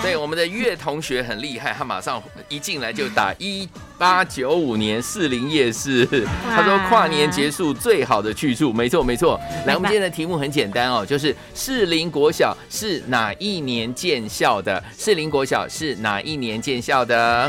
[0.00, 3.68] 对，我们的岳同学很厉害，他马上一进来就打一
[4.02, 6.04] 八九五年士林夜市，
[6.50, 9.40] 他说跨年结束最好的去处，没错没错。
[9.64, 14.82] 来，我们今天的题目很简单哦，就是士林国小是哪一年建校的？
[14.98, 17.48] 士林国小是哪一年建校的？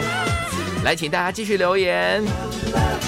[0.86, 2.24] 来，请大家继续留言。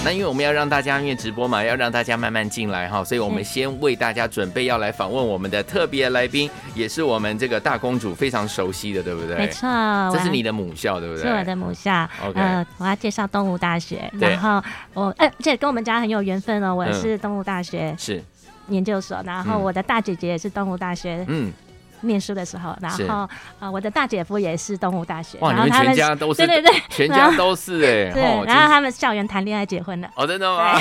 [0.03, 9.35] 那因为我们要让大家因为直播嘛，要让大家慢慢进来哈，所以我们先为大家准备要来访问我们的特别来宾，也是我们这个大公主非常熟悉的，对不对？
[9.35, 9.67] 没错，
[10.13, 11.23] 这是你的母校，对不对？
[11.23, 12.07] 是我的母校。
[12.23, 14.63] OK 呃，我要介绍东吴大学，然后
[14.93, 16.73] 我哎，这跟我们家很有缘分哦。
[16.73, 18.23] 我嗯是东吴大学是，
[18.69, 21.51] 研究所，然后嗯我的大姐姐也是东吴大学嗯，
[21.99, 23.27] 念书的时候，然是后
[23.59, 30.09] 呃，我的大姐夫也是东吴大学，然后他全家都是，对对对， 全家都是哎， 对，哦然后他们校园谈恋爱结婚了。
[30.15, 30.79] 哦，真的吗？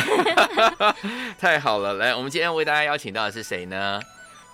[1.40, 4.00] 太好了，来，我们今天为大家邀请到的是谁呢？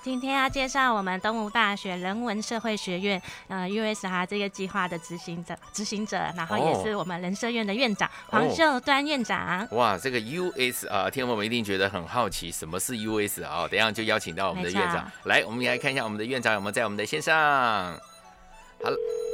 [0.03, 9.68] 今天要介绍我们东吴大学人文社会学院呃 USR 这个计划的执行者，执行者，然后也是我们人社院的院长黄秀端院长。
[9.72, 13.68] 哇，这个 US 啊，听众们一定觉得很好奇，什么是 US 啊？
[13.68, 17.36] 等一下就邀请到我们的院长来，我们来看一下我们的院长有没有在我们的线上。
[18.82, 18.90] 好，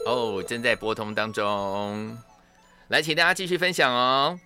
[0.06, 2.18] 哦，正在拨通当中，
[2.88, 4.36] 来，请大家继续分享哦。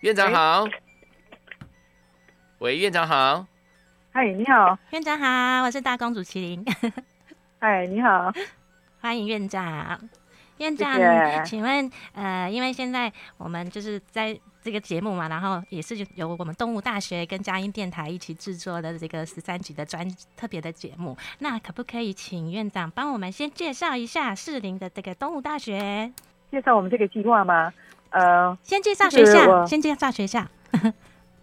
[0.00, 0.66] 院长好，
[2.58, 3.46] 喂，院长好。
[4.10, 6.64] 嗨，你好，院长好，我是大公主麒麟。
[7.60, 8.32] 嗨，你好，
[9.00, 10.00] 欢迎院长。
[10.56, 26.10] 院长，谢谢请问，呃，因为现在我们就是在这个节目嘛，然后也是由我们动物大学跟佳音电台一起制作的这个十三集的专特别的节目，那可不可以请院长帮我们先介绍一下士林的这个动物大学？
[26.50, 27.72] 介绍我们这个计划吗？
[28.10, 30.44] 呃，先介绍学校，先介绍学校。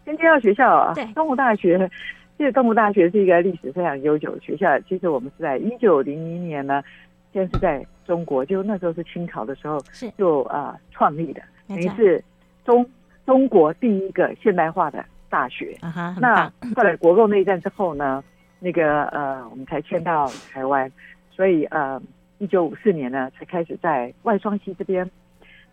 [0.04, 1.90] 先介绍学校啊，对动物大学。
[2.38, 4.80] 其实东吴大学是一个历史非常悠久的学校。
[4.82, 6.84] 其实我们是在一九零零年呢，
[7.32, 12.24] 先是在中国，就那时候是清朝的时候是就啊、创立的，等于是
[12.66, 12.86] 中
[13.26, 15.78] 中国第一个现代化的大学。
[15.82, 16.54] 啊哈，那棒。
[16.76, 18.24] 后来国共内战之后呢，
[18.60, 20.92] 那个呃，我们才迁到台湾，
[21.32, 22.02] 所以呃，
[22.40, 25.10] 一九五四年呢才开始在外双溪这边。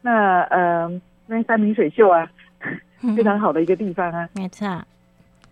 [0.00, 2.30] 那呃，那山明水秀啊，
[3.16, 4.28] 非常好的一个地方啊。
[4.34, 4.66] 没错，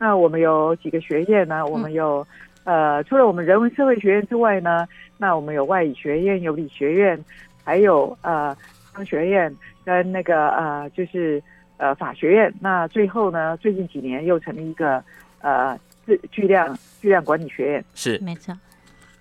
[0.01, 1.67] 那我们有几个学院呢？
[1.67, 2.27] 我们有、
[2.65, 4.89] 呃，除了我们人文社会学院之外呢，
[5.19, 7.23] 那我们有外语学院、有理学院，
[7.63, 8.57] 还有呃
[8.95, 11.43] 商学院跟那个呃就是
[11.77, 12.51] 呃法学院。
[12.61, 15.05] 那最后呢，最近几年又成立一个
[15.43, 17.85] 呃巨巨量巨量管理学院。
[17.95, 18.57] 是，没错，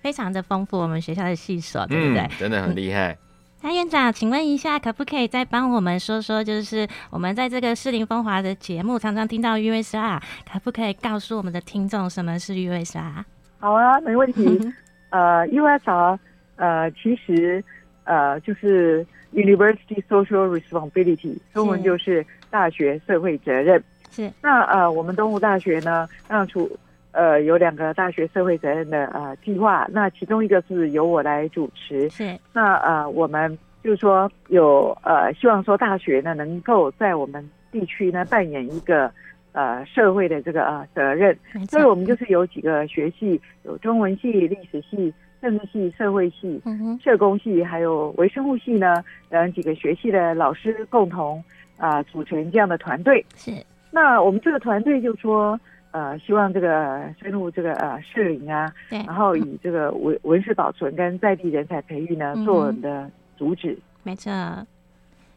[0.00, 2.22] 非常的丰富我们学校的系所，对不对？
[2.22, 3.18] 嗯，真的很厉害。
[3.62, 10.18] 那院长，请问一下，可不可以再帮我们说说，就是我们在这个士林风华的节目常常听到 USR，
[10.50, 13.24] 可不可以告诉我们的听众什么是 USR？
[13.58, 14.58] 好啊，没问题。
[15.10, 16.18] 呃，USR
[16.56, 17.62] 呃，其实
[18.04, 23.82] 呃就是 University Social Responsibility，中文就是大学社会责任。
[24.10, 24.32] 是。
[24.40, 26.70] 那呃，我们东吴大学呢，当初
[27.12, 32.08] 呃有两个大学社会责任的呃计划，那其中一个是由我来主持。
[32.10, 32.38] 是。
[32.52, 39.10] 那呃，我们就是说有呃，希望说大学呢能够在我们地区呢扮演一个
[39.52, 41.36] 呃社会的这个呃责任，
[41.68, 51.42] 所以我们就是有几个学系，有中文系、历史系、政治系、社会系、嗯，社工系，还有微生物系呢，等几个学系的老师共同
[51.76, 53.24] 啊、组成这样的团队。
[53.34, 53.52] 是。
[53.90, 55.58] 那我们这个团队就说。
[55.92, 63.78] 呃，希望这个深入这个呃适龄啊，对，然后以这个文文史保存跟在地人才培育呢做我们的主旨。
[64.02, 64.30] 没错。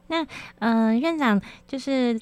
[0.07, 0.25] 那
[0.59, 2.19] 呃，院长就是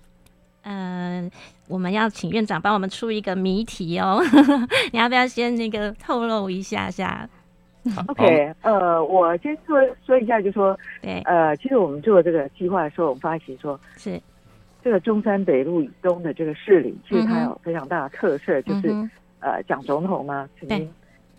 [0.63, 1.29] 呃，
[1.67, 4.21] 我们要请院长帮我们出一个谜题哦，
[4.93, 7.27] 你要不要先那个透露一下下
[8.07, 14.21] ？OK，呃，我先说说一下，就说，对，呃，其实我们做这个计划的时候，我们发现说，是
[14.84, 18.89] 这个中山北路以东的这个市里，其实它有非常大的特色，就是、
[19.39, 20.79] 呃，蒋总统呢曾对。
[20.79, 20.93] 经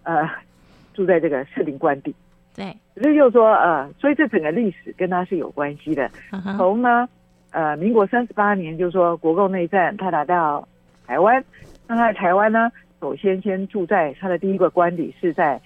[0.04, 0.28] 呃
[0.94, 2.14] 住在这个士林官邸，
[2.54, 6.10] 对，所以就是说呃，所以这整个历史跟它是有关系的。
[6.32, 7.08] 嗯从呢
[7.50, 10.68] 呃民国三十八年，就是说国共内战，他来到
[11.06, 11.42] 台湾，
[11.86, 12.70] 那他在台湾呢，
[13.00, 15.58] 首先先住在他的第一个官邸是在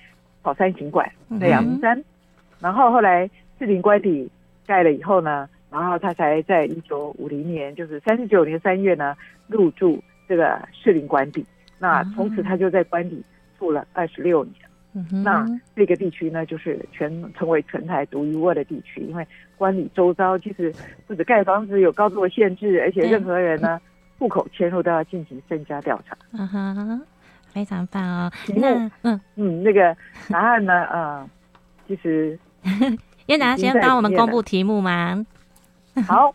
[0.45, 1.11] 草山行馆，
[1.41, 2.01] 在阳明山，
[2.61, 4.31] 然后后来士林官邸
[4.65, 9.17] 盖了以后呢，然后他才在一九五零年，就是三十九年三月呢
[9.49, 11.45] 入住这个士林官邸，
[11.79, 13.23] 那从此他就在官邸
[13.59, 14.55] 住了二十六年。
[14.99, 19.27] 嗯那这个地区呢，就是全成为全台独一无二的地区，因为
[19.59, 20.73] 官邸周遭其实
[21.07, 23.79] 不止盖房子有高度的限制，而且任何人呢
[24.19, 26.17] 户口迁入都要进行身家调查。
[26.33, 27.03] 嗯哼，
[27.49, 28.33] 非常棒哦。
[28.57, 29.95] 那嗯，嗯，那个
[30.31, 31.29] 答案呢，呃，
[31.87, 32.39] 其实
[33.29, 35.27] 院长先帮我们公布题目吗？
[36.07, 36.35] 好，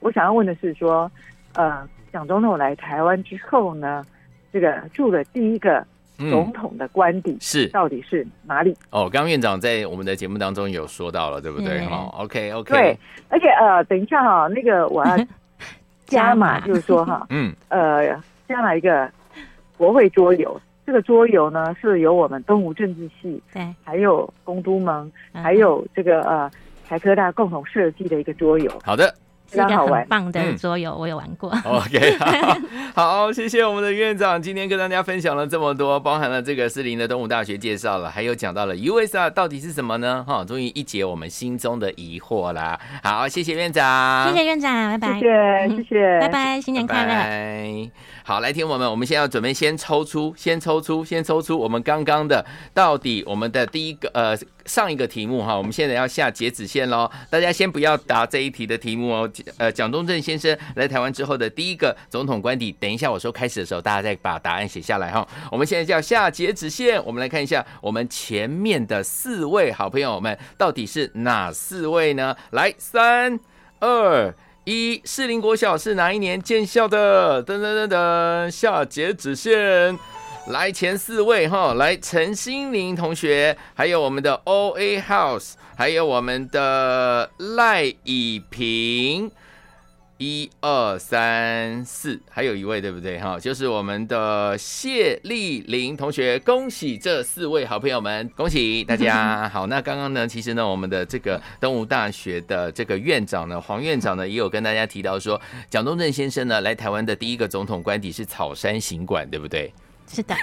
[0.00, 1.10] 我想要问的是说，
[1.54, 4.04] 呃，蒋总统来台湾之后呢，
[4.52, 5.84] 这个住的第一个
[6.18, 7.66] 总统的官邸、是。
[7.68, 8.76] 到底是哪里？
[8.90, 11.78] 哦，刚刚院长在我们的节目当中有说到了，对不对？
[11.78, 11.86] 对。
[11.86, 12.98] 哈，OK OK，对，
[13.28, 15.16] 而且呃，等一下哈，那个我要
[16.06, 18.14] 加码，就是说哈， 嗯，呃，
[18.46, 19.10] 加码一个
[19.76, 20.60] 国会桌游。
[20.84, 25.42] 这个桌游呢，是由我们东吴政治系，对，还有公都盟，嗯。
[25.42, 26.50] 还有这个呃
[26.92, 28.70] 台科大共同设计的一个桌游。
[28.84, 29.14] 好的，
[29.50, 31.48] 是一个非常好玩很棒的嗯桌游，我有玩过。
[31.64, 40.22] OK，好，好，谢谢我们的院长，今天跟大家分享了这么多，包含了这个士林的东吴大学介绍了，还有讲到了 USR 到底是什么呢？
[40.28, 42.78] 哈，终于一解我们心中的疑惑啦。
[43.02, 47.08] 好，谢谢院长，谢谢院长，拜拜，谢谢谢谢，拜拜，新年快乐。
[47.08, 47.90] 拜。
[48.24, 54.36] 好，来听我们，我们现在要准备先抽出，先抽出，先抽出我们刚刚的到底我们的第一个呃
[54.66, 57.10] 上一个题目哈，我们现在要下截止线喽。
[57.30, 59.30] 大家先不要答这一题的题目哦。
[59.58, 65.26] 呃，蒋中正先生来台湾之后的第一个总统官邸，等一下我说开始的时候，大家再把答案写下来哈。
[65.50, 72.36] 我们现在叫下截止线，我们来看一下我们前面的四位好朋友们到底是哪四位呢？
[72.50, 73.38] 来，三
[73.80, 74.34] 二。
[74.64, 77.44] 一士林国小是哪一年建校的？
[77.44, 79.98] 噔噔噔噔，下截止线。
[80.48, 89.30] 来前四位哈，来陈心凌同学，还有我们的 O A House，还有我们的赖以平。
[90.18, 93.40] 一二三四，还有一位对不对哈？
[93.40, 99.48] 就是我们的谢丽玲同学，恭喜这四位好朋友们，恭喜大家！
[99.52, 109.72] 好，那刚刚呢，其实呢，我们的这个东吴大学的这个院长呢，黄院长呢，也有跟大家提到说，蒋中正先生呢来台湾的第一个总统官邸是草山行馆，对不对？
[110.12, 110.34] 是的，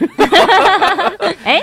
[1.45, 1.61] 哎，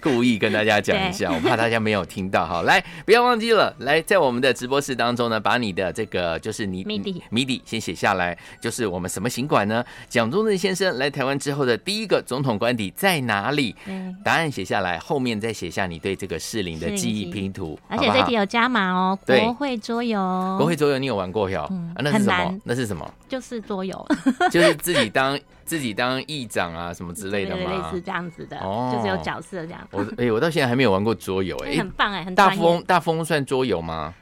[0.00, 2.62] 故意跟大家讲一下，我怕大家没有听到哈。
[2.62, 9.84] 来，不要忘记了，来在我们的直播室当中呢，把你的这个就是你谜底谜底先写下来，就是我们什么行馆呢？
[10.08, 13.76] 蒋中正先生来台湾之后的第一个总统官邸在哪里？
[14.24, 20.18] 答案写下来，后面再写下你对这个士林的记忆拼图，而且这题有加码哦，国会桌游，
[20.56, 21.68] 国会桌游你有玩过哟？
[21.70, 22.60] 嗯啊，那是什么？
[22.64, 23.10] 那是什么？
[23.28, 24.06] 就是桌游，
[24.50, 28.00] 就是自己当自己当议长啊什么之类的吗类似？
[28.00, 34.14] 这样子的，哦就是有角色这样，我哎、我到现在还没有玩过桌游哎、 很棒哎，很大专业富翁大富翁算桌游吗？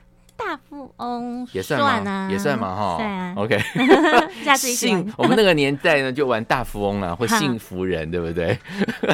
[0.45, 2.11] 大富翁也算吗？
[2.11, 2.97] 啊，也算嘛哈。
[2.99, 3.59] 对啊 OK，
[4.45, 8.59] 下次一起幸我们那个年代呢，就玩大富翁啊， 或幸福人，对不对？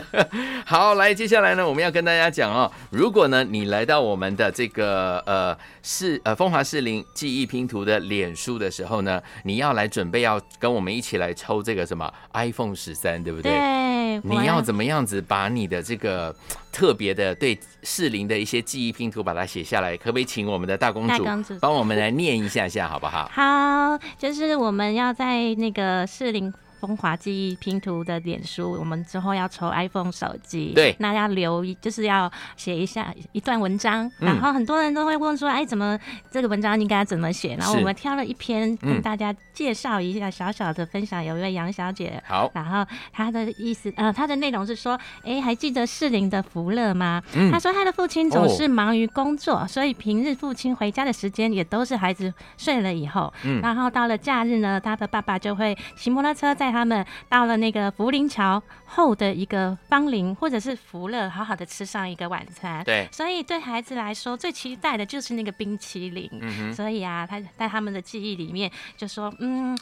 [0.65, 13.53] 好，来，接下来呢，我们要跟大家讲哦，如果呢你来到我们的这个呃市呃风华士林记忆拼图的脸书的时候呢，你要来准备要跟我们一起来抽这个什么 iPhone 十三，对不对？
[13.53, 13.88] 对，
[14.23, 16.35] 你要怎么样子把你的这个
[16.73, 19.97] 特别的对适龄的一些记忆拼图把它写下来？
[19.97, 21.25] 可不可以请我们的大公主
[21.61, 23.29] 帮我们来念一下下，好不好？
[23.33, 26.53] 好，就是我们要在那个士林。
[26.81, 35.99] 风华记忆拼图的脸书，我们之后要抽 iPhone 手机，对那要留一，就是要写一下一段文章，嗯然后很多人都会问说，哎，怎么
[36.31, 37.55] 这个文章应该怎么写？
[37.57, 41.19] 然后我们挑了一篇嗯跟大家介绍一下，小小的分享。
[41.19, 47.23] 有一位杨小姐，好，然后她的意思，呃，她的内容是说，哎，还记得适龄的福乐吗？
[47.35, 53.33] 嗯她说她的父亲总哦是忙于工作，所以平日父亲回家的时间也都是孩子睡了以后。
[53.45, 62.85] 嗯然后到了假日呢，他的爸爸就会骑摩托车载他们到了那个福林桥后的一个芳林或者是福乐，好好的吃上一个晚餐。
[62.85, 66.29] 对所以对孩子来说，最期待的就是那个冰淇淋。
[66.33, 69.77] 嗯哼，所以啊，他在他们的记忆里面就说，嗯。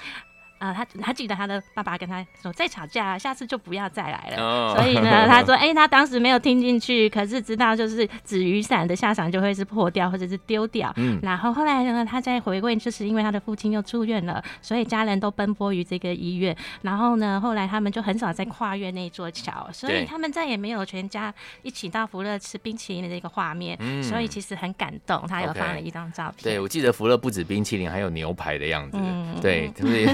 [0.59, 4.43] 啊、他他记得他的爸爸跟他说，再吵架，下次就不要再来了。
[4.43, 10.93] 哦所以呢， 他说，哎、他当时没有听进去，可是知道就是纸雨伞的下场就会是破掉或者是丢掉。
[10.97, 16.57] 嗯然后后来呢，他再回问，就是因为他的父亲又住院了，所以家人都奔波于这个医院。
[16.83, 21.33] 然后呢，后来他们就很少再跨越那座桥，所以他们再也没有全家
[21.63, 23.77] 一起到福乐吃冰淇淋的这个画面。
[23.81, 26.43] 嗯所以其实很感动，他有放了一张照片。
[26.43, 28.97] 对，我记得福乐不止冰淇淋，还有牛排的样子。
[29.01, 30.07] 嗯对，所以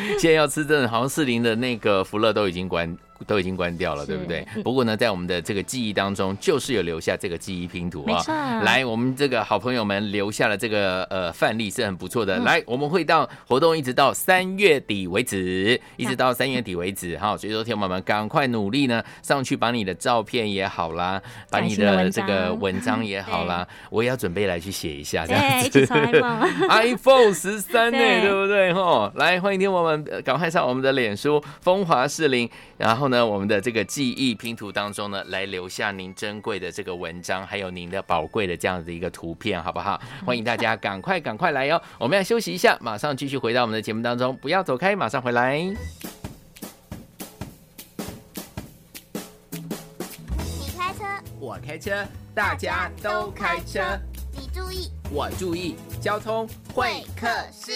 [0.18, 2.96] 现在要吃真的，好像士林的那个福乐都已经关。
[3.26, 4.46] 都已经关掉了，对不对？
[4.54, 8.22] 嗯不过呢，在我们的这个记忆当中，就是有留下这个记忆拼图啊。
[8.62, 12.36] 来，我们这个好朋友们留下了这个呃范例是很不错的。
[12.38, 17.36] 嗯来，我们会到活动一直到三月底为止，一直到三月底为止哈。
[17.36, 25.80] 所以说，天友们赶快努力呢，上去把你的照片也好啦，把你的这个文章也好啦， 我也要准备来去写一下这样对，子。
[25.80, 25.94] 一起抽
[26.68, 27.32] iPhone。
[27.36, 28.72] 十三呢，对对不对？
[28.72, 32.48] 哈，来欢迎天宝们呃赶快上我们的脸书风华士林，
[32.78, 40.00] 然后呢，我们的这个记忆拼图当中呢，来留下您珍贵的这个文章，还有您的宝贵的这样的一个图片，好不好？
[40.24, 41.80] 欢迎大家赶快赶快来哟！
[41.98, 45.58] 我们要休息一下，马上继续回到我们的节目当中，不要走开，马上回来。
[45.58, 45.76] 你
[50.76, 51.04] 开车，
[51.38, 52.04] 我开车，
[52.34, 53.80] 大家都开车，
[54.32, 57.72] 你注意，我注意交通会客室。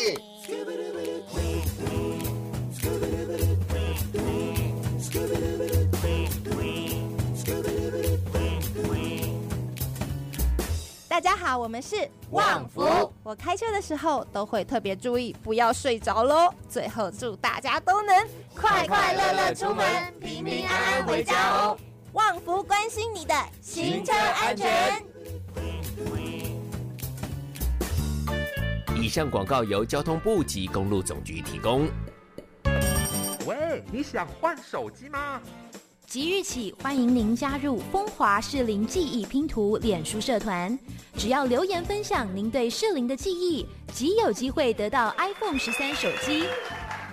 [11.11, 13.13] 大家好，我们是旺福。
[13.25, 16.55] 我开车的时候都会特别注意，不要睡着喽。
[16.69, 18.15] 最后祝大家都能
[18.55, 19.85] 快快乐乐出门，
[20.21, 21.77] 平平安安回家哦。
[22.13, 25.05] 旺福关心你的行车安全。
[28.95, 31.89] 以上广告由交通部及公路总局提供。
[33.47, 35.43] 喂，你想换手机吗？
[36.11, 40.77] 即日起，欢迎您加入风华士林记忆拼图脸书社团，
[41.17, 46.47] 只要留言分享您对士林的记忆，即有机会得到 iPhone 十三手机。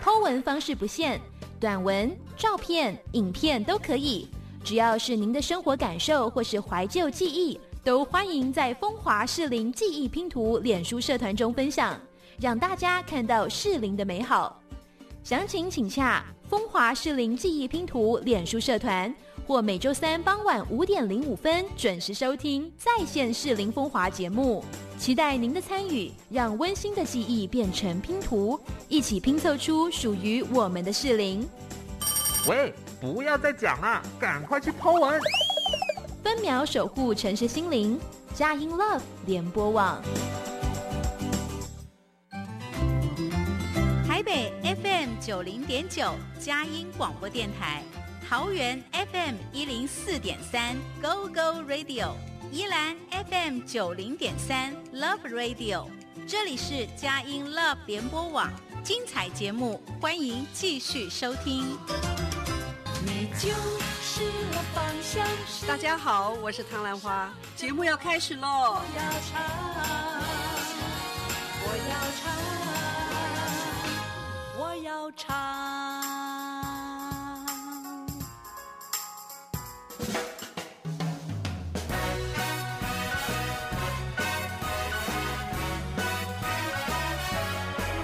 [0.02, 1.22] 偷文方式不限，
[1.60, 4.28] 短文、照片、影片都可以，
[4.64, 12.02] 只要是您的生活感受或是怀旧记忆，都欢迎在风华士林记忆拼图脸书社团中分享，
[12.40, 14.60] 让大家看到士林的美好。
[15.24, 19.14] 详情请洽风华士林记忆拼图脸书社团，
[19.46, 24.64] 或每周三傍晚五点零五分准时收听在线士林风华节目。
[24.98, 31.46] 期待您的参与，让温馨的记忆变成拼图，一起拼凑出属于我们的士林。
[32.48, 35.20] 喂，不要再讲了，赶快去抛文。
[36.24, 38.00] 分秒守护城市心灵，
[38.34, 40.02] 佳音 Love 联播网。
[45.28, 47.84] 九零点九佳音广播电台，
[48.30, 52.14] 桃园 FM 一零四点三 Go Go Radio，
[52.50, 52.96] 宜兰
[53.30, 55.90] FM 九零点三 Love Radio，
[56.26, 58.50] 这里是佳音 Love 联播网，
[58.86, 61.78] 精彩节目，欢迎继续收听。
[63.04, 63.50] 你就
[64.02, 64.24] 是
[64.54, 65.28] 我方向。
[65.68, 68.48] 大家好，我是唐兰花，节目要开始喽。
[68.48, 69.44] 我要唱，
[71.66, 72.57] 我要唱。
[75.16, 75.36] 唱。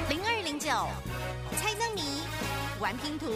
[0.10, 0.70] 零二零九
[1.58, 2.01] 猜灯谜
[2.80, 3.28] 玩拼图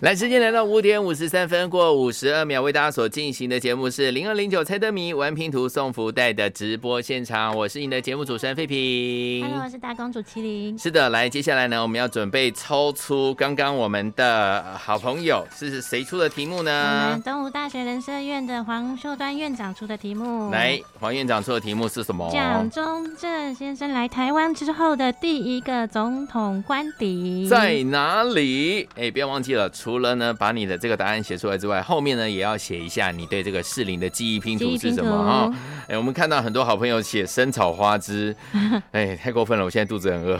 [0.00, 9.44] 来，时间来到五点五十三分过五十二秒，为大家所进行的节目是零二零九猜灯谜玩拼图送福袋的直播现场，我是你的节目主持人费平。
[9.44, 10.78] Hello，我是大公主麒麟。
[10.78, 17.22] 是的，来，接下来呢，我们要准备抽出刚刚我们的好朋友是谁出的题目我呢们？
[17.22, 20.50] 东吴大学人社院的黄秀端院长出的题目。
[20.50, 22.26] 来，黄院长出的题目是什么？
[22.32, 28.88] 蒋中正先生来台湾之后的第一个总统官邸在哪里？
[28.96, 35.52] 哎，不要忘记了，除了呢把你的这个答案写出来之外，后面呢也要写一下你对这个适龄的记忆拼图是什么哈。
[35.88, 38.34] 哎，我们看到很多好朋友写生草花枝，
[38.92, 40.38] 哎，太过分了，我现在肚子很饿。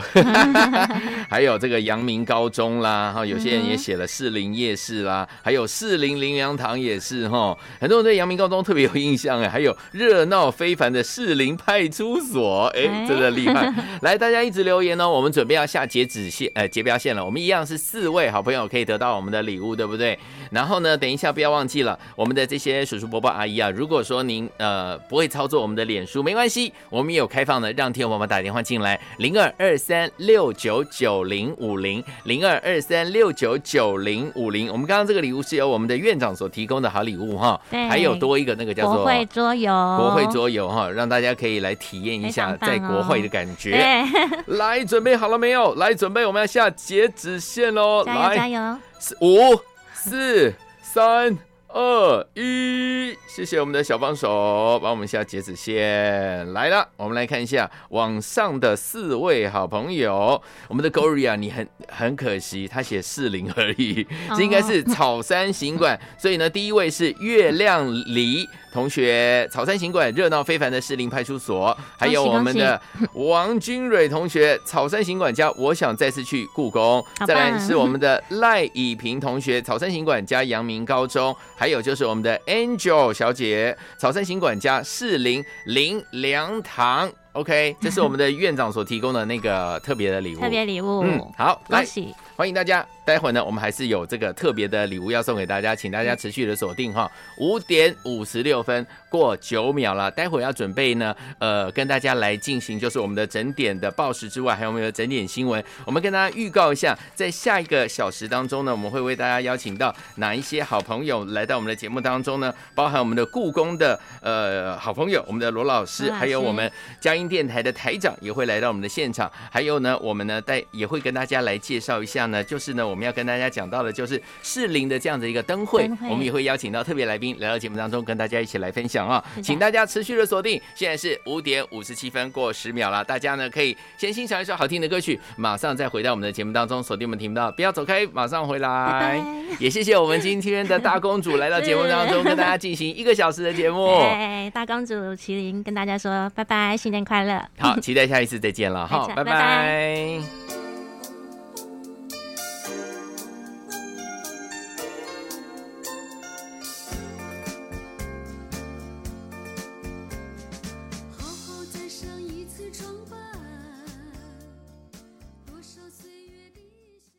[1.29, 13.73] 还有这个阳明高中啦，哈，有些人也写了士林夜市啦，还有士林林良堂也是哈，很多人对阳明高中特别有印象哎，还有热闹非凡的士林派出所，哎，真的厉害。
[14.01, 17.23] 来，大家一直留言哦，我们准备要下截止线，呃，截标线了。
[17.23, 20.17] 我们一样是四位好朋友可以得到我们的礼物，对不对？
[20.51, 34.71] 然后呢，等一下不要忘记了，我们的这些叔叔伯伯阿姨啊，如果说您呃不会操作我们的脸书，没关系，我们也有开放的，让听众朋友们打电话进来，零二二三六九九零五零零二二三六九九零五零。
[34.71, 43.71] 我们刚刚这个礼物是由我们的院长所提供的好礼物哈，对还有多一个那个叫做国会桌游，国会桌游哈，让大家可以来体验一下在国会的感觉。
[43.71, 45.73] 对， 来，准备好了没有？
[45.75, 48.03] 来，准备，我们要下截止线喽！
[48.03, 48.77] 加油来，加油！
[49.03, 49.59] 四五、
[49.95, 51.35] 四、三、
[51.69, 56.53] 二、一，谢谢我们的小帮手帮我们下截止线。
[56.53, 60.39] 来了，我们来看一下网上的四位好朋友。
[60.67, 64.05] 我们的 Gloria，你很很可惜，他写四零而已，
[64.37, 65.99] 这应该是草山行馆。
[66.19, 68.47] 所以呢，第一位是月亮梨。
[68.71, 72.81] 同学，草山行馆热闹非凡的士林派出所，还有我们的
[73.13, 87.11] 王君蕊同学，草山行馆家我想再次去故宫，再来是我们的赖以平同学，草山行馆家阳明高中，还有就是我们的 Angel 小姐，草山行馆家士林林良堂。
[87.33, 90.39] OK，这是我们的院长所提供的那个 特别的礼物。
[90.39, 92.13] 特别礼物，嗯，好，来恭喜！
[92.35, 92.85] 欢迎大家。
[93.03, 97.11] 待会呢，我们还是有这个特别的礼物要送给大家，请大家持续的锁定哈。
[97.37, 105.61] 五点五十六分过九秒了，待会要准备呢，呃，跟大家来进行就是我们的整点的报时之外，还有我们的整点新闻。
[105.83, 112.53] 我们跟大家预告一下，在下一个小时当中呢，我们会为大家邀请到哪一些好朋友来到我们的节目当中呢？
[112.75, 116.71] 包含我们的故宫的呃好朋友，我们的罗老师，还有我们
[117.01, 119.31] 佳音电台的台长也会来到我们的现场。
[119.51, 130.61] 还有呢，我们呢带也会跟大家来介绍一下呢，就是呢我们要跟大家讲到的就是适龄的这样的一个灯会，我们也会邀请到特别来宾来到节目当中跟大家一起来分享啊，请大家持续的锁定。
[130.75, 139.21] 现在是五点五十七分过十秒了，大家呢可以先欣赏一首好听的歌曲，马上再回到我们的节目当中，锁定我们频道，不要走开，马上回来。
[139.59, 143.97] 也谢谢我们今天的大公主来到节目当中，跟大家进行一个小时的节目。
[143.99, 147.43] 哎，大公主麒麟跟大家说拜拜，新年快乐！
[147.59, 150.19] 好，期待下一次再见了哈， 拜拜。
[150.19, 150.60] 好好